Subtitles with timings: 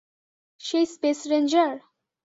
[0.61, 1.73] সেই space ranger?